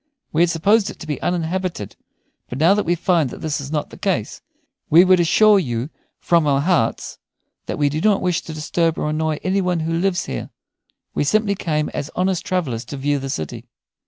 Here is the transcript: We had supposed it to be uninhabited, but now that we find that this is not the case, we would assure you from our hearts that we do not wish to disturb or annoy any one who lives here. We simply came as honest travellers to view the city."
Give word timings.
We 0.33 0.41
had 0.41 0.49
supposed 0.49 0.89
it 0.89 0.97
to 0.97 1.05
be 1.05 1.21
uninhabited, 1.21 1.95
but 2.49 2.57
now 2.57 2.73
that 2.73 2.87
we 2.87 2.95
find 2.95 3.29
that 3.29 3.41
this 3.41 3.61
is 3.61 3.71
not 3.71 3.91
the 3.91 3.99
case, 3.99 4.41
we 4.89 5.05
would 5.05 5.19
assure 5.19 5.59
you 5.59 5.91
from 6.17 6.47
our 6.47 6.61
hearts 6.61 7.19
that 7.67 7.77
we 7.77 7.87
do 7.87 8.01
not 8.01 8.19
wish 8.19 8.41
to 8.45 8.53
disturb 8.55 8.97
or 8.97 9.09
annoy 9.11 9.37
any 9.43 9.61
one 9.61 9.81
who 9.81 9.93
lives 9.93 10.25
here. 10.25 10.49
We 11.13 11.23
simply 11.23 11.53
came 11.53 11.89
as 11.89 12.09
honest 12.15 12.43
travellers 12.43 12.83
to 12.85 12.97
view 12.97 13.19
the 13.19 13.29
city." 13.29 13.67